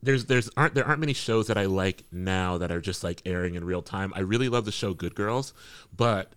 [0.02, 3.22] there's there's aren't there aren't many shows that I like now that are just like
[3.26, 4.12] airing in real time.
[4.14, 5.52] I really love the show Good Girls,
[5.96, 6.32] but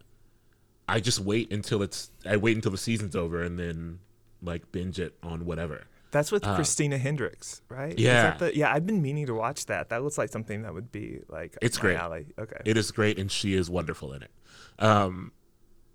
[0.87, 3.99] I just wait until it's I wait until the season's over and then
[4.41, 5.83] like binge it on whatever.
[6.11, 7.97] That's with Christina Hendricks, right?
[7.97, 8.23] Is Uh, yeah.
[8.23, 9.87] that the- yeah, I've been meaning to watch that.
[9.89, 11.95] That looks like something that would be like It's great.
[11.95, 12.25] alley.
[12.37, 12.59] Okay.
[12.65, 14.31] It is great, and she is wonderful in it.
[14.77, 15.31] Um,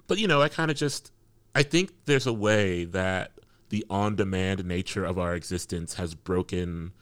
[0.06, 1.10] but you know, I kind of just
[1.54, 3.32] I think there's a way that
[3.68, 6.92] the on-demand nature of our existence has broken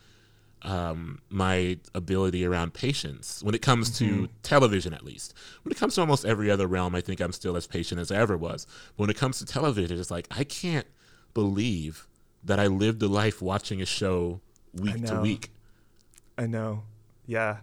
[0.65, 5.35] um, my ability around patience when it comes to television, at least.
[5.63, 8.11] When it comes to almost every other realm, I think I'm still as patient as
[8.11, 8.67] I ever was.
[8.97, 10.87] But when it comes to television, it's like I can't
[11.35, 12.09] believe
[12.43, 14.41] that I lived a life watching a show
[14.75, 15.51] week to week.
[16.37, 16.83] I know.
[17.27, 17.59] Yeah.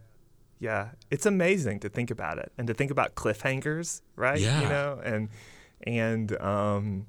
[0.59, 0.89] Yeah.
[1.09, 4.39] It's amazing to think about it and to think about cliffhangers, right?
[4.39, 4.61] Yeah.
[4.61, 5.29] You know, and
[5.85, 7.07] and um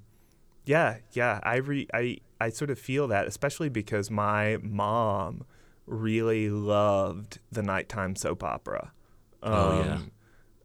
[0.65, 1.41] yeah, yeah.
[1.43, 5.45] I re I I sort of feel that, especially because my mom
[5.87, 8.93] really loved the nighttime soap opera.
[9.43, 9.99] Oh, yeah.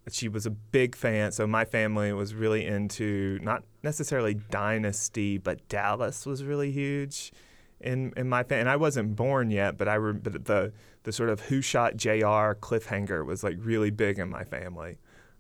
[0.09, 1.31] She was a big fan.
[1.31, 7.33] So my family was really into not necessarily Dynasty, but Dallas was really huge
[7.81, 8.61] in in my family.
[8.61, 10.71] And I wasn't born yet, but I re- but the
[11.03, 12.55] the sort of Who Shot J.R.
[12.55, 14.97] cliffhanger was like really big in my family.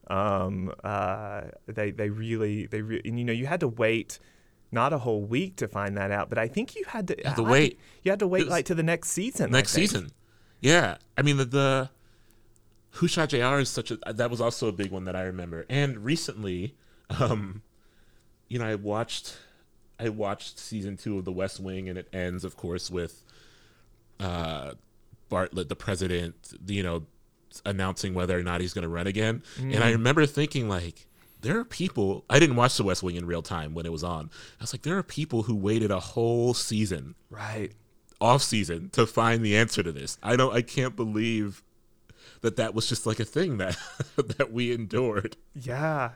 [0.09, 4.19] Um, uh, they they really they re- and you know you had to wait
[4.71, 7.23] not a whole week to find that out, but I think you had to, You
[7.25, 7.79] had to I- wait.
[8.03, 9.51] You had to wait like to the next season.
[9.51, 10.11] Next season.
[10.61, 11.89] Yeah, I mean the the
[12.91, 13.59] Who Shot J.R.
[13.59, 15.65] is such a that was also a big one that I remember.
[15.69, 16.75] And recently,
[17.19, 17.61] um,
[18.47, 19.37] you know, I watched
[19.99, 23.23] I watched season two of The West Wing, and it ends, of course, with
[24.19, 24.73] uh,
[25.31, 26.35] Bartlet, the president,
[26.67, 27.03] you know,
[27.65, 29.41] announcing whether or not he's going to run again.
[29.59, 31.06] And I remember thinking like.
[31.41, 32.25] There are people.
[32.29, 34.29] I didn't watch The West Wing in real time when it was on.
[34.59, 37.71] I was like, there are people who waited a whole season Right.
[38.19, 40.17] off season to find the answer to this.
[40.23, 41.63] I don't I can't believe
[42.41, 43.77] that that was just like a thing that
[44.37, 45.37] that we endured.
[45.53, 46.11] Yeah.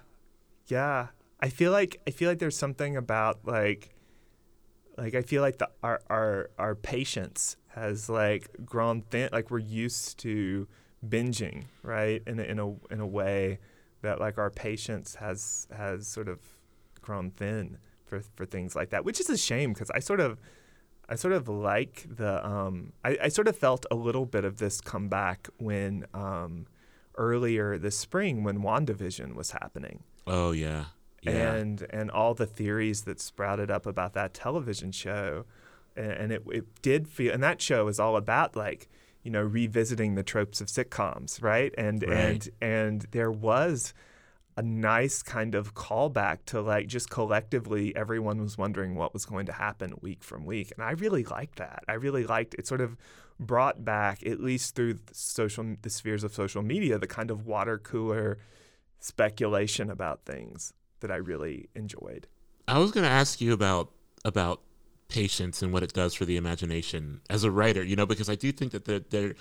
[0.67, 1.07] Yeah.
[1.39, 3.89] I feel like I feel like there's something about like
[4.97, 9.59] like I feel like the our our our patience has like grown thin like we're
[9.59, 10.67] used to
[11.07, 12.21] binging, right?
[12.27, 13.59] In a, in a in a way
[14.01, 16.39] that like our patience has has sort of
[17.01, 20.39] grown thin for for things like that, which is a shame because I sort of
[21.09, 24.57] I sort of like the um I, I sort of felt a little bit of
[24.57, 26.67] this come back when um
[27.15, 30.03] earlier this spring when WandaVision was happening.
[30.25, 30.85] Oh yeah.
[31.21, 31.53] Yeah.
[31.53, 35.45] And and all the theories that sprouted up about that television show.
[35.95, 38.89] And, and it, it did feel and that show is all about like,
[39.23, 41.73] you know, revisiting the tropes of sitcoms, right?
[41.77, 42.17] And Right.
[42.17, 43.93] and and there was
[44.57, 49.45] a nice kind of callback to like just collectively everyone was wondering what was going
[49.45, 52.81] to happen week from week and i really liked that i really liked it sort
[52.81, 52.97] of
[53.39, 57.45] brought back at least through the social the spheres of social media the kind of
[57.45, 58.39] water cooler
[58.99, 62.27] speculation about things that i really enjoyed
[62.67, 63.89] I was going to ask you about
[64.23, 64.61] about
[65.11, 68.35] patience and what it does for the imagination as a writer, you know, because I
[68.35, 69.35] do think that there, there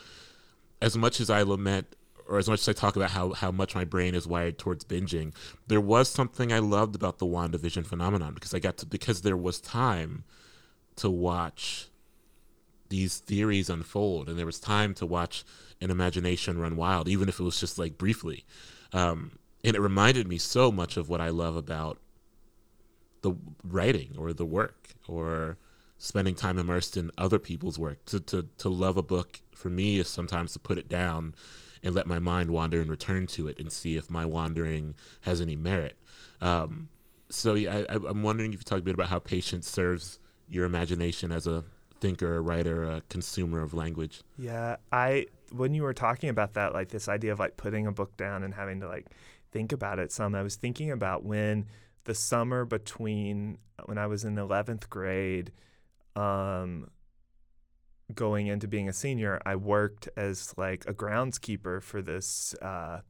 [0.83, 1.94] as much as I lament
[2.28, 4.85] or as much as I talk about how, how much my brain is wired towards
[4.85, 5.33] binging,
[5.66, 9.37] there was something I loved about the WandaVision phenomenon because I got to because there
[9.37, 10.24] was time
[10.96, 11.88] to watch
[12.88, 15.44] these theories unfold and there was time to watch
[15.80, 18.44] an imagination run wild, even if it was just like briefly.
[18.92, 21.98] Um, and it reminded me so much of what I love about
[23.22, 23.33] the
[23.64, 25.56] writing or the work or
[25.98, 28.04] spending time immersed in other people's work.
[28.06, 31.35] To, to, to love a book for me is sometimes to put it down
[31.83, 35.40] and let my mind wander and return to it and see if my wandering has
[35.40, 35.96] any merit.
[36.40, 36.88] Um,
[37.28, 40.64] so yeah, I, I'm wondering if you talk a bit about how patience serves your
[40.64, 41.64] imagination as a
[42.00, 44.22] thinker, a writer, a consumer of language.
[44.38, 47.92] Yeah, I when you were talking about that, like this idea of like putting a
[47.92, 49.06] book down and having to like
[49.52, 51.66] think about it some, I was thinking about when
[52.10, 55.52] the summer between when I was in eleventh grade,
[56.16, 56.90] um,
[58.12, 63.02] going into being a senior, I worked as like a groundskeeper for this uh,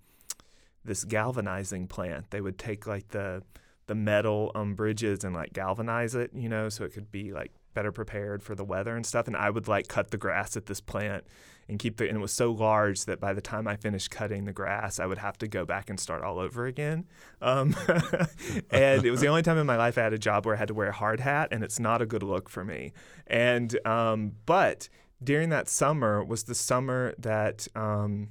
[0.84, 2.30] this galvanizing plant.
[2.30, 3.42] They would take like the
[3.86, 7.52] the metal um, bridges and like galvanize it, you know, so it could be like
[7.74, 9.26] better prepared for the weather and stuff.
[9.26, 11.24] And I would like cut the grass at this plant
[11.68, 14.44] and keep the, and it was so large that by the time I finished cutting
[14.44, 17.06] the grass, I would have to go back and start all over again.
[17.40, 17.76] Um,
[18.70, 20.59] and it was the only time in my life I had a job where I
[20.59, 22.92] had to wear a hard hat, and it's not a good look for me.
[23.28, 24.88] And, um, but
[25.22, 28.30] during that summer was the summer that, um,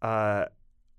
[0.00, 0.46] uh,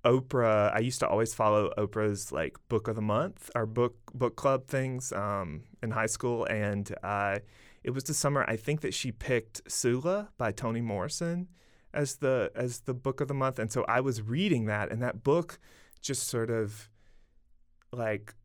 [0.05, 0.73] Oprah.
[0.73, 4.67] I used to always follow Oprah's like book of the month or book book club
[4.67, 7.39] things um, in high school, and uh,
[7.83, 11.47] it was the summer I think that she picked Sula by Toni Morrison
[11.93, 15.01] as the as the book of the month, and so I was reading that, and
[15.01, 15.59] that book
[16.01, 16.89] just sort of
[17.91, 18.35] like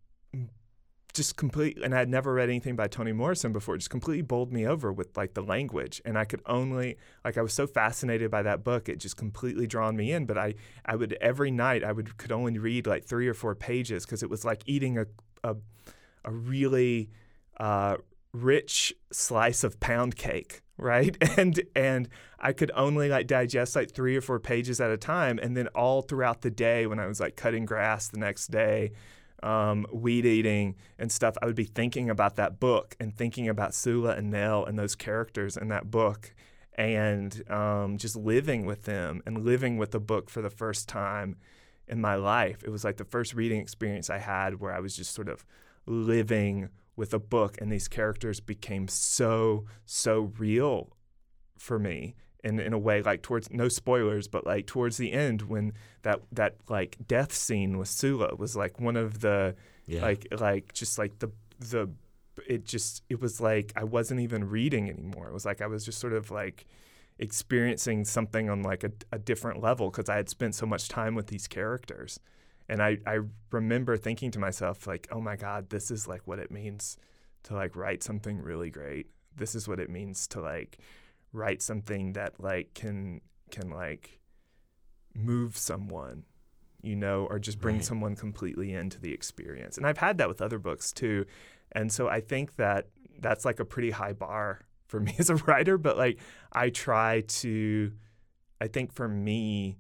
[1.13, 3.77] just complete and I'd never read anything by Toni Morrison before.
[3.77, 6.01] Just completely bowled me over with like the language.
[6.05, 9.67] And I could only like I was so fascinated by that book, it just completely
[9.67, 10.27] drawn me in.
[10.27, 13.55] But I, I would every night I would could only read like three or four
[13.55, 15.07] pages because it was like eating a
[15.43, 15.57] a,
[16.25, 17.11] a really
[17.59, 17.97] uh,
[18.33, 24.17] rich slice of pound cake right and and i could only like digest like three
[24.17, 27.21] or four pages at a time and then all throughout the day when i was
[27.21, 28.91] like cutting grass the next day
[29.43, 33.75] um, weed eating and stuff, I would be thinking about that book and thinking about
[33.75, 36.35] Sula and Nell and those characters in that book
[36.75, 41.37] and um, just living with them and living with the book for the first time
[41.89, 42.63] in my life.
[42.65, 45.45] It was like the first reading experience I had where I was just sort of
[45.87, 50.97] living with a book and these characters became so, so real
[51.59, 55.43] for me in, in a way like towards no spoilers but like towards the end
[55.43, 55.73] when
[56.03, 59.55] that that like death scene with Sula was like one of the
[59.87, 60.03] Yeah.
[60.03, 61.91] like like just like the the
[62.49, 65.85] it just it was like I wasn't even reading anymore it was like I was
[65.85, 66.65] just sort of like
[67.19, 71.15] experiencing something on like a, a different level because I had spent so much time
[71.15, 72.19] with these characters
[72.69, 73.19] And I, I
[73.51, 76.97] remember thinking to myself, like, oh my God, this is like what it means
[77.43, 79.07] to like write something really great.
[79.37, 80.79] This is what it means to like
[81.33, 84.21] write something that like can can like
[85.15, 86.25] move someone,
[86.83, 87.85] you know, or just bring Right.
[87.85, 89.77] someone completely into the experience.
[89.77, 91.27] And I've had that with other books too.
[91.73, 92.89] And so I think that
[93.21, 96.19] that's like a pretty high bar for me as a writer, but like
[96.53, 97.93] I try to
[98.61, 99.79] I think for me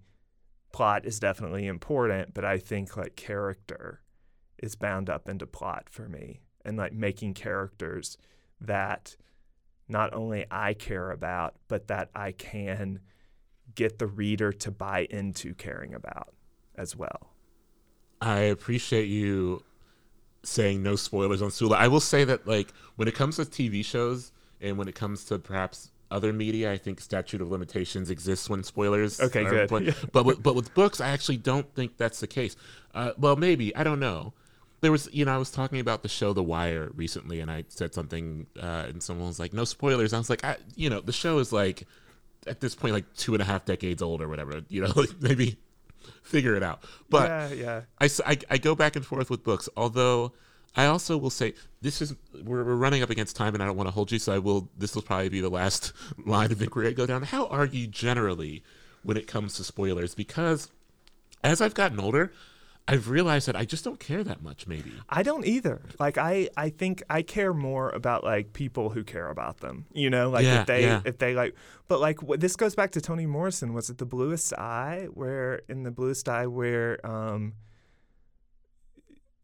[0.72, 4.00] plot is definitely important, but I think like character
[4.58, 8.16] is bound up into plot for me and like making characters
[8.60, 9.16] that
[9.90, 13.00] not only I care about, but that I can
[13.74, 16.32] get the reader to buy into caring about
[16.76, 17.32] as well.
[18.20, 19.62] I appreciate you
[20.42, 21.76] saying no spoilers on Sula.
[21.76, 25.24] I will say that like when it comes to TV shows and when it comes
[25.26, 29.20] to perhaps other media, I think statute of limitations exists when spoilers.
[29.20, 29.68] Okay, are- good.
[29.68, 29.92] But, Yeah.
[30.12, 32.56] but with, but with books, I actually don't think that's the case.
[32.94, 34.32] Uh, well, maybe I don't know.
[34.80, 37.64] There was, you know, I was talking about the show The Wire recently, and I
[37.68, 41.00] said something, uh, and someone was like, "No spoilers." I was like, I, you know,
[41.00, 41.86] the show is like
[42.46, 44.62] at this point like two and a half decades old or whatever.
[44.68, 45.58] You know, like maybe
[46.22, 46.82] figure it out.
[47.10, 47.80] But yeah, yeah.
[48.00, 50.32] I, I- I go back and forth with books, although
[50.76, 52.14] I also will say this is
[52.44, 54.38] we're, we're running up against time, and I don't want to hold you, so I
[54.38, 54.70] will.
[54.78, 55.92] This will probably be the last
[56.24, 57.24] line of inquiry I go down.
[57.24, 58.62] How are you generally
[59.02, 60.14] when it comes to spoilers?
[60.14, 60.70] Because
[61.44, 62.32] as I've gotten older,
[62.88, 64.66] I've realized that I just don't care that much.
[64.66, 65.80] Maybe I don't either.
[66.00, 69.86] Like I, I think I care more about like people who care about them.
[69.92, 71.00] You know, like Yeah, if they, yeah.
[71.04, 71.54] if they like.
[71.86, 73.74] But like what, this goes back to Toni Morrison.
[73.74, 75.06] Was it the Bluest Eye?
[75.12, 77.54] Where in the Bluest Eye, where um.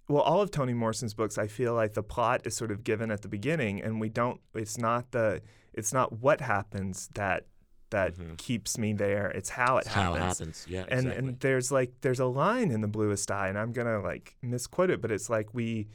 [0.09, 3.11] Well, all of Toni Morrison's books, I feel like the plot is sort of given
[3.11, 4.41] at the beginning, and we don't.
[4.55, 5.43] It's not the.
[5.73, 7.47] It's not what happens that
[7.91, 8.35] that mm-hmm.
[8.35, 9.29] keeps me there.
[9.31, 10.67] It's how it It's happens how it happens.
[10.69, 11.29] Yeah, and exactly.
[11.29, 14.91] and there's like there's a line in the bluest eye and i'm gonna like misquote
[14.91, 15.87] it but it's like we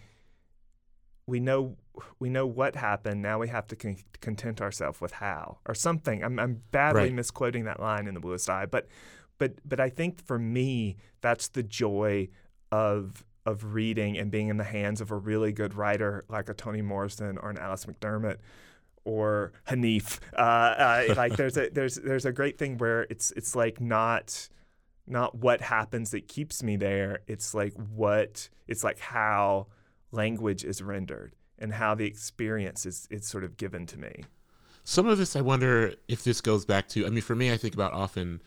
[1.27, 1.77] we know
[2.19, 6.23] we know what happened now we have to con- content ourselves with how or something
[6.23, 7.13] i'm, I'm badly Right.
[7.13, 8.87] misquoting that line in the bluest eye but
[9.37, 12.29] but but i think for me that's the joy
[12.71, 16.53] of of reading and being in the hands of a really good writer like a
[16.53, 18.37] toni morrison or an alice mcdermott
[19.05, 20.19] or Hanif.
[20.33, 24.49] Uh, uh, like there's a there's there's a great thing where it's it's like not
[25.07, 27.19] not what happens that keeps me there.
[27.27, 29.67] It's like what it's like how
[30.11, 34.23] language is rendered and how the experience is is sort of given to me.
[34.83, 37.55] some of this i wonder if this goes back to i mean for me i
[37.57, 38.41] think about often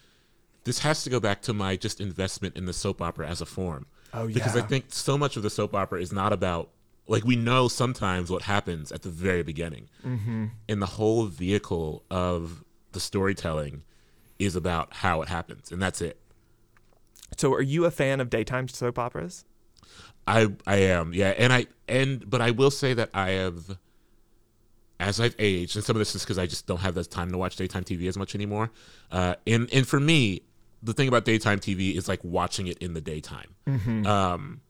[0.64, 3.46] this has to go back to my just investment in the soap opera as a
[3.46, 4.34] form Oh yeah.
[4.34, 6.70] because i think so much of the soap opera is not about
[7.06, 10.46] like we know sometimes what happens at the very beginning Mm-hmm.
[10.68, 13.82] and the whole vehicle of the storytelling
[14.38, 16.18] is about how it happens and that's it
[17.36, 19.44] So, are you a fan of daytime soap operas?
[20.26, 23.76] I I am, yeah, and I and but I will say that I have,
[25.00, 27.30] as I've aged, and some of this is because I just don't have the time
[27.32, 28.70] to watch daytime TV as much anymore.
[29.10, 30.42] Uh, and and for me,
[30.82, 33.54] the thing about daytime TV is like watching it in the daytime.
[34.06, 34.60] Um,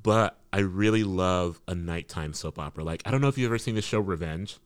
[0.00, 2.84] but I really love a nighttime soap opera.
[2.84, 4.58] Like I don't know if you've ever seen the show Revenge.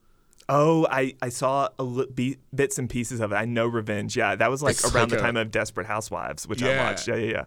[0.49, 3.35] Oh, I, I saw a li- be- bits and pieces of it.
[3.35, 4.17] I know Revenge.
[4.17, 6.77] Yeah, that was like It's around like the a- time of Desperate Housewives, which I
[6.77, 7.09] watched.
[7.09, 7.45] Yeah, yeah,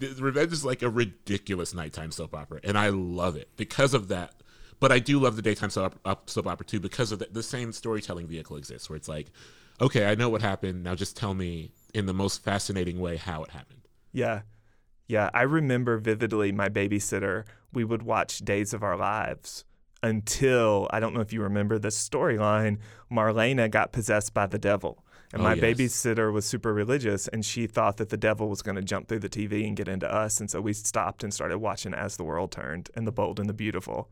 [0.00, 0.08] yeah.
[0.18, 4.32] Revenge is like a ridiculous nighttime soap opera, and I love it because of that.
[4.78, 7.42] But I do love the daytime soap, op- soap opera too because of the, the
[7.42, 9.30] same storytelling vehicle exists, where it's like,
[9.78, 10.82] okay, I know what happened.
[10.82, 13.82] Now just tell me in the most fascinating way how it happened.
[14.14, 14.40] Yeah.
[15.10, 15.28] Yeah.
[15.34, 19.64] I remember vividly my babysitter, we would watch Days of Our Lives
[20.04, 22.78] until, I don't know if you remember the storyline,
[23.10, 25.04] Marlena got possessed by the devil.
[25.32, 25.64] And Oh, my yes.
[25.64, 29.20] babysitter was super religious and she thought that the devil was going to jump through
[29.20, 30.40] the TV and get into us.
[30.40, 33.48] And so we stopped and started watching As the World Turned and The Bold and
[33.48, 34.08] the Beautiful.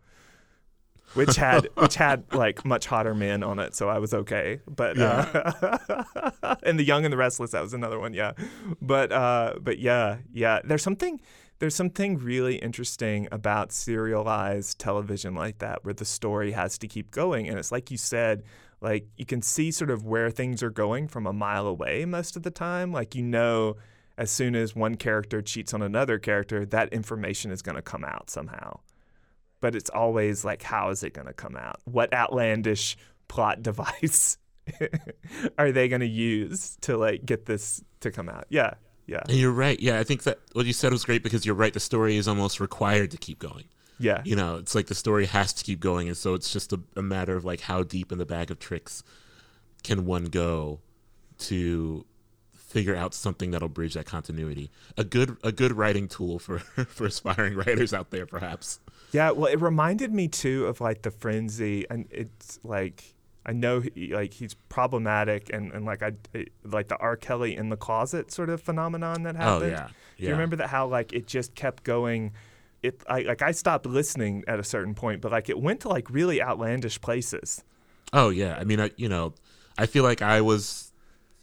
[1.14, 4.61] Which had which had like much hotter men on it, so I was okay.
[4.66, 5.79] But uh,
[6.62, 8.33] and the Young and the Restless, that was another one, yeah.
[8.81, 10.61] But uh, but yeah, yeah.
[10.64, 11.21] There's something
[11.59, 17.11] there's something really interesting about serialized television like that, where the story has to keep
[17.11, 18.42] going, and it's like you said,
[18.81, 22.37] like you can see sort of where things are going from a mile away most
[22.37, 22.93] of the time.
[22.93, 23.76] Like you know,
[24.18, 28.05] as soon as one character cheats on another character, that information is going to come
[28.05, 28.80] out somehow
[29.61, 31.80] but it's always like, how is it going to come out?
[31.84, 32.96] What outlandish
[33.28, 34.38] plot device
[35.59, 38.46] are they going to use to like get this to come out?
[38.48, 38.74] Yeah,
[39.06, 39.80] yeah, And you're right.
[39.80, 41.72] Yeah, I think that what you said was great because you're right.
[41.72, 43.64] The story is almost required to keep going.
[43.98, 46.74] yeah, You know, it's like the story has to keep going, and so it's just
[46.74, 49.02] a, a matter of like how deep in the bag of tricks
[49.82, 50.80] can one go
[51.38, 52.04] to
[52.52, 54.70] figure out something that'll bridge that continuity.
[54.98, 58.78] A good a good writing tool for for aspiring writers out there, perhaps.
[59.12, 63.14] Yeah, well, it reminded me too of like the frenzy, and it's like
[63.46, 66.12] I know he, like he's problematic, and, and like I
[66.64, 67.16] like the R.
[67.16, 69.64] Kelly in the closet sort of phenomenon that happened.
[69.72, 69.88] Oh yeah,
[70.18, 72.32] Do you remember that how like it just kept going?
[72.82, 75.88] It I like I stopped listening at a certain point, but like it went to
[75.88, 77.64] like really outlandish places.
[78.12, 79.34] Oh yeah, I mean, I, you know,
[79.76, 80.92] I feel like I was,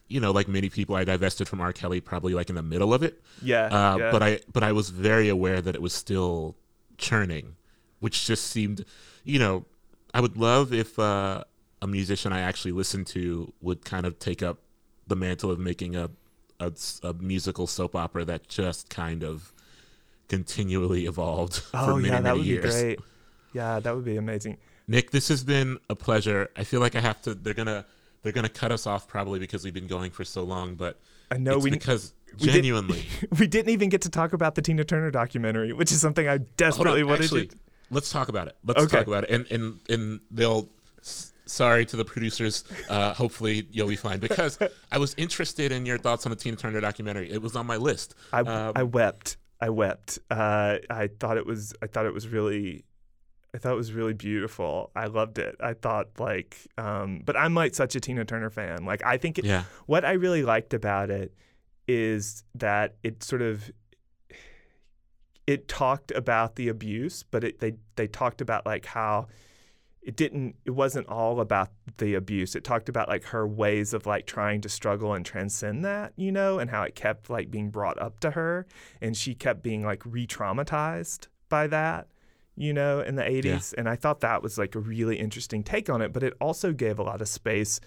[0.07, 1.74] you know, like many people, I divested from R.
[1.74, 3.22] Kelly probably like in the middle of it.
[3.41, 4.11] Yeah, Uh, yeah.
[4.11, 6.55] But I but I was very aware that it was still
[6.98, 7.56] churning,
[8.00, 8.86] which just seemed,
[9.24, 9.66] you know,
[10.14, 11.43] I would love if uh,
[11.82, 14.60] a musician I actually listened to would kind of take up
[15.08, 16.10] the mantle of making a,
[16.60, 16.72] a
[17.04, 19.52] a musical soap opera that just kind of
[20.28, 22.76] continually evolved for oh many yeah, that many would years.
[22.76, 23.00] be great.
[23.54, 24.58] Yeah, that would be amazing.
[24.88, 26.50] Nick, this has been a pleasure.
[26.56, 27.34] I feel like I have to.
[27.34, 27.86] They're gonna
[28.22, 31.00] they're gonna cut us off probably because we've been going for so long, but
[31.32, 33.06] I know it's we because we genuinely.
[33.40, 36.38] we didn't even get to talk about the Tina Turner documentary, which is something I
[36.58, 37.58] desperately wanted actually, to.
[37.92, 38.56] let's talk about it.
[38.66, 38.98] Let's Okay.
[38.98, 40.70] talk about it, and and and they'll.
[41.48, 42.64] Sorry to the producers.
[42.90, 44.58] Uh, hopefully you'll be fine because
[44.92, 47.32] I was interested in your thoughts on the Tina Turner documentary.
[47.32, 48.16] It was on my list.
[48.34, 49.38] I, Um, I wept.
[49.62, 50.18] I wept.
[50.32, 51.76] Uh, I thought it was.
[51.84, 52.84] I thought it was really.
[53.54, 54.90] I thought it was really beautiful.
[54.96, 55.56] I loved it.
[55.62, 58.84] I thought like, um, but I'm like such a Tina Turner fan.
[58.84, 61.32] Like I think it, yeah, what I really liked about it
[61.88, 63.72] is that it sort of
[65.48, 69.28] it talked about the abuse, but it, they they talked about like how
[70.02, 72.56] it didn't it wasn't all about the abuse.
[72.56, 76.32] It talked about like her ways of like trying to struggle and transcend that, you
[76.32, 78.66] know, and how it kept like being brought up to her
[79.02, 82.08] and she kept being like re-traumatized by that,
[82.56, 83.74] you know, in the 80s.
[83.78, 86.72] And I thought that was like a really interesting take on it, but it also
[86.72, 87.80] gave a lot of space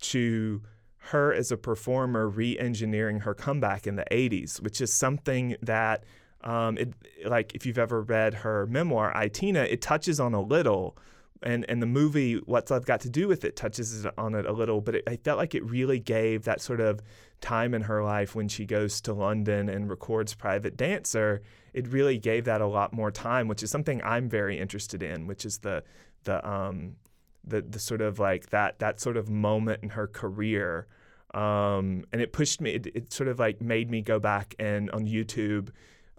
[0.00, 0.62] to
[1.08, 6.04] her as a performer re-engineering her comeback in the 80s, which is something that
[6.42, 6.94] um, it
[7.26, 10.96] like if you've ever read her memoir, I, Tina, it touches on a little,
[11.42, 14.52] and and the movie What's Love Got to Do with It touches on it a
[14.52, 17.00] little, but it, I felt like it really gave that sort of
[17.40, 21.42] time in her life when she goes to London and records Private Dancer.
[21.72, 25.26] It really gave that a lot more time, which is something I'm very interested in,
[25.26, 25.82] which is the
[26.24, 26.96] the um
[27.44, 30.86] the the sort of like that that sort of moment in her career.
[31.34, 32.70] Um, and it pushed me.
[32.70, 35.68] It, it sort of like made me go back and on YouTube,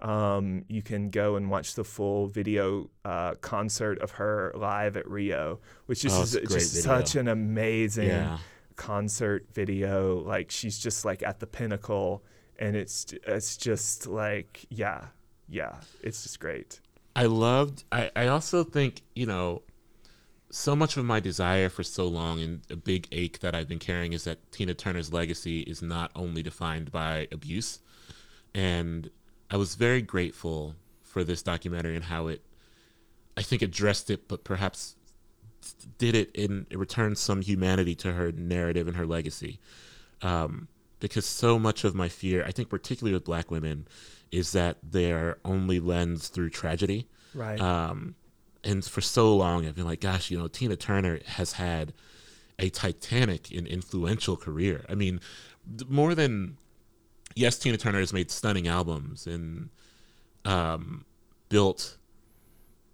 [0.01, 5.07] um, you can go and watch the full video uh, concert of her live at
[5.09, 6.99] Rio, which is Oh, just just video.
[6.99, 8.37] such an amazing yeah.
[8.75, 10.19] concert video.
[10.19, 12.23] Like she's just like at the pinnacle,
[12.59, 15.07] and it's it's just like yeah,
[15.49, 16.79] yeah, it's just great.
[17.15, 17.83] I loved.
[17.91, 19.63] I, I also think you know,
[20.51, 23.79] so much of my desire for so long and a big ache that I've been
[23.79, 27.79] carrying is that Tina Turner's legacy is not only defined by abuse,
[28.53, 29.09] and
[29.51, 32.41] I was very grateful for this documentary and how it,
[33.37, 34.95] I think, addressed it, but perhaps
[35.97, 39.59] did it in it returned some humanity to her narrative and her legacy.
[40.21, 40.67] Um,
[40.99, 43.87] because so much of my fear, I think, particularly with Black women,
[44.31, 47.07] is that they're only lens through tragedy.
[47.33, 47.59] Right.
[47.59, 48.15] Um,
[48.63, 51.93] and for so long, I've been like, gosh, you know, Tina Turner has had
[52.57, 54.85] a titanic and influential career.
[54.89, 55.21] I mean,
[55.87, 56.57] more than
[57.35, 59.69] yes, Tina Turner has made stunning albums and
[60.45, 61.05] um,
[61.47, 61.97] built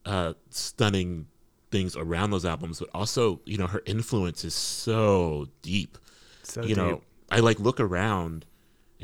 [0.05, 1.28] uh, stunning
[1.72, 5.97] things around those albums, but also, you know, her influence is so deep.
[6.43, 7.01] so you know.
[7.32, 8.45] I like look around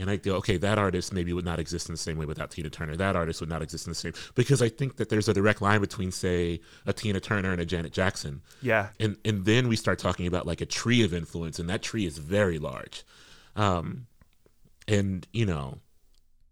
[0.01, 2.51] and I go, okay, that artist maybe would not exist in the same way without
[2.51, 2.97] Tina Turner.
[2.97, 5.61] That artist would not exist in the same because I think that there's a direct
[5.61, 9.75] line between, say, a Tina Turner and a Janet Jackson yeah, and and then we
[9.75, 13.03] start talking about like a tree of influence and that tree is very large
[13.55, 14.07] um
[14.87, 15.77] and you know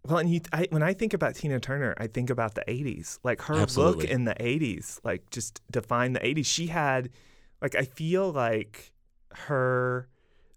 [0.06, 3.18] Well, and you, I, when I think about Tina Turner, I think about the '80s.
[3.22, 6.46] Like her look in the '80s, like just defined the '80s.
[6.46, 7.10] She had,
[7.60, 8.92] like, I feel like
[9.32, 10.08] her,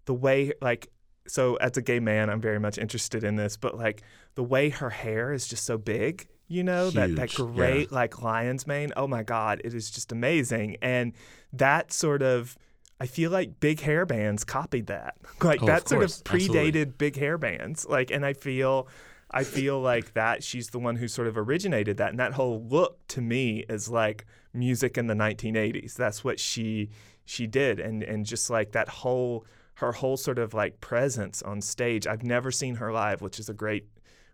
[0.06, 0.88] the way, like,
[1.28, 4.04] so as a gay man, I'm very much interested in this, but like
[4.36, 6.28] the way her hair is just so big.
[6.48, 7.56] You know that that Huge, yeah.
[7.56, 8.92] great like lion's mane.
[8.98, 10.78] Oh my God, it is just amazing.
[10.82, 11.14] And
[11.54, 12.58] that sort of,
[13.00, 15.16] I feel like big hair bands copied that.
[15.44, 16.72] Like Oh, of that sort of course, absolutely.
[16.72, 17.86] predated big hair bands.
[17.88, 18.88] Like, and I feel,
[19.32, 22.64] I feel like that she's the one who sort of originated that, and that whole
[22.70, 25.96] look to me is like music in the 1980s.
[25.96, 26.90] That's what she
[27.26, 29.46] she did, and and just like that whole
[29.76, 32.08] her whole sort of like presence on stage.
[32.08, 33.88] I've never seen her live, which is a great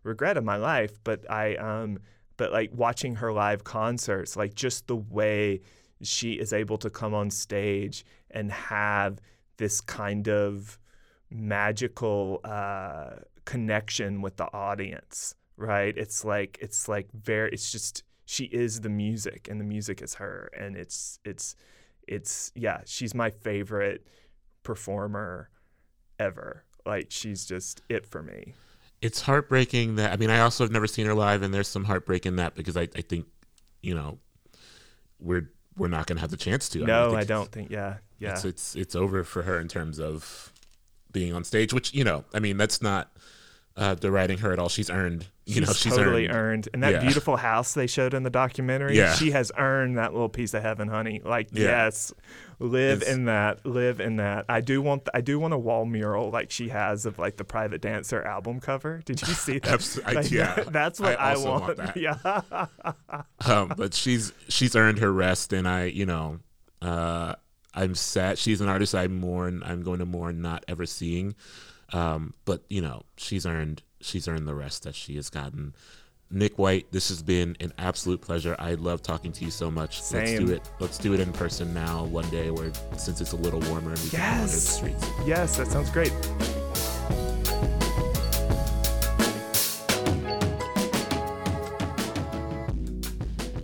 [0.04, 1.04] regret of my life.
[1.04, 2.00] But I um,
[2.38, 5.62] but like watching her live concerts, like just the way
[6.02, 9.20] she is able to come on stage and have
[9.58, 10.80] this kind of
[11.30, 13.12] magical uh,
[13.46, 15.96] connection with the audience, right?
[15.98, 20.16] It's like it's like very it's just she is the music and the music is
[20.16, 21.56] her and it's it's
[22.08, 24.06] it's yeah, she's my favorite
[24.64, 25.50] performer
[26.20, 26.64] ever.
[26.86, 28.54] Like she's just it for me.
[29.02, 31.86] It's heartbreaking that I mean I also have never seen her live and there's some
[31.86, 33.28] heartbreak in that because I, I think,
[33.82, 34.20] you know,
[35.20, 36.80] we're we're not gonna have the chance to.
[36.80, 37.98] No, I, mean, I, I don't think yeah.
[38.20, 38.32] Yeah.
[38.32, 40.52] It's, it's it's over for her in terms of
[41.12, 43.12] being on stage, which, you know, I mean that's not
[43.78, 44.68] uh, deriding her at all.
[44.70, 46.36] She's earned, you she's know, she's totally earned.
[46.38, 46.70] earned.
[46.74, 47.00] And that Yeah.
[47.00, 49.14] beautiful house they showed in the documentary, Yeah.
[49.14, 51.22] she has earned that little piece of heaven, honey.
[51.24, 51.68] Like, Yeah.
[51.88, 52.12] yes,
[52.60, 54.44] live It's- in that, live in that.
[54.50, 57.46] I do want, I do want a wall mural like she has of like the
[57.46, 59.02] Private Dancer album cover.
[59.06, 59.72] Did you see that?
[59.76, 60.56] Abs- I- yeah.
[60.70, 61.96] that's what I I, want want.
[61.96, 62.18] Yeah,
[63.46, 66.40] um, but she's she's earned her rest, and I, you know,
[66.82, 67.36] uh,
[67.74, 68.38] I'm sad.
[68.38, 69.64] She's an artist I mourn.
[69.66, 71.36] I'm going to mourn not ever seeing.
[71.94, 75.74] Um, but you know, she's earned she's earned the rest that she has gotten.
[76.32, 78.56] Nick White, this has been an absolute pleasure.
[78.60, 80.00] I love talking to you so much.
[80.14, 80.62] Let's do it.
[80.80, 84.00] Let's do it in person now, one day, where since it's a little warmer and
[84.00, 84.70] we can wander the Yes.
[84.78, 85.06] streets.
[85.26, 86.14] yes, that sounds great.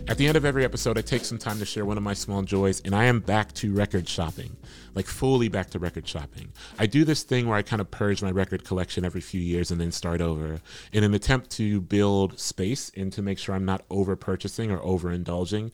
[0.08, 2.14] At the end of every episode, I take some time to share one of my
[2.14, 4.56] small joys, and I am back to record shopping,
[4.94, 6.52] like fully back to record shopping.
[6.78, 9.72] I do this thing where I kind of purge my record collection every few years
[9.72, 10.60] and then start over
[10.92, 14.80] in an attempt to build space and to make sure I'm not over purchasing or
[14.80, 15.72] over indulging.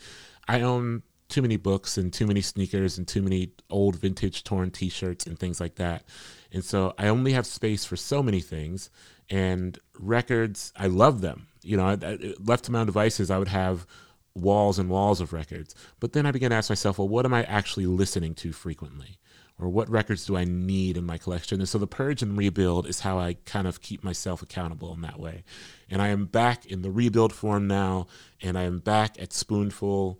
[0.48, 4.70] I own too many books and too many sneakers and too many old vintage torn
[4.70, 6.04] t-shirts and things like that.
[6.50, 8.88] And so I only have space for so many things
[9.28, 11.48] and records, I love them.
[11.62, 11.98] You know,
[12.40, 13.86] left to my own devices, I would have
[14.34, 15.74] walls and walls of records.
[16.00, 19.18] But then I began to ask myself, well, what am I actually listening to frequently?
[19.58, 21.60] Or what records do I need in my collection?
[21.60, 25.02] And so the purge and rebuild is how I kind of keep myself accountable in
[25.02, 25.44] that way.
[25.88, 28.06] And I am back in the rebuild form now,
[28.40, 30.18] and I am back at Spoonful.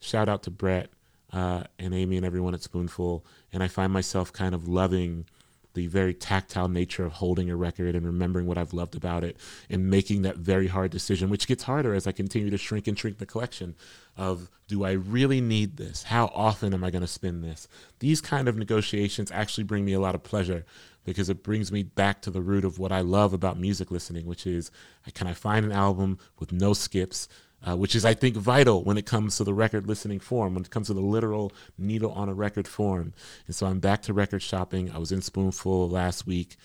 [0.00, 0.90] Shout out to Brett
[1.32, 3.24] uh, and Amy and everyone at Spoonful.
[3.52, 5.26] And I find myself kind of loving
[5.74, 9.36] the very tactile nature of holding a record and remembering what I've loved about it
[9.70, 12.98] and making that very hard decision, which gets harder as I continue to shrink and
[12.98, 13.74] shrink the collection
[14.16, 16.04] of do I really need this?
[16.04, 17.68] How often am I going to spin this?
[17.98, 20.64] These kind of negotiations actually bring me a lot of pleasure
[21.04, 24.26] because it brings me back to the root of what I love about music listening,
[24.26, 24.70] which is
[25.14, 27.28] can I find an album with no skips?
[27.64, 30.64] Uh, which is, I think, vital when it comes to the record listening form, when
[30.64, 33.14] it comes to the literal needle on a record form.
[33.46, 34.90] And so I'm back to record shopping.
[34.90, 36.56] I was in Spoonful last week.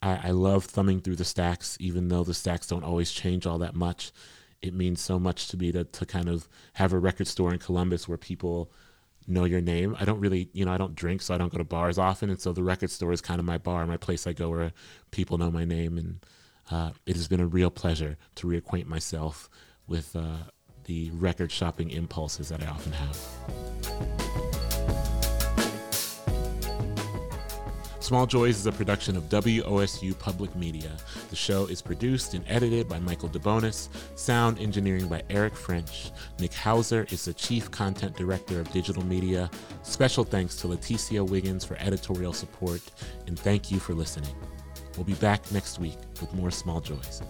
[0.00, 3.58] I, I love thumbing through the stacks, even though the stacks don't always change all
[3.58, 4.12] that much.
[4.62, 7.58] It means so much to me to, to kind of have a record store in
[7.58, 8.70] Columbus where people
[9.26, 9.96] know your name.
[9.98, 12.30] I don't really, you know, I don't drink, so I don't go to bars often.
[12.30, 14.72] And so the record store is kind of my bar, my place I go where
[15.10, 15.98] people know my name.
[15.98, 16.24] And
[16.70, 19.50] uh, it has been a real pleasure to reacquaint myself
[19.88, 20.36] with uh,
[20.84, 23.18] the record shopping impulses that I often have.
[28.06, 30.92] Small Joys is a production of WOSU Public Media.
[31.28, 36.12] The show is produced and edited by Michael DeBonis, sound engineering by Eric French.
[36.38, 39.50] Nick Hauser is the Chief Content Director of Digital Media.
[39.82, 42.80] Special thanks to Leticia Wiggins for editorial support,
[43.26, 44.36] and thank you for listening.
[44.96, 47.22] We'll be back next week with more Small Joys.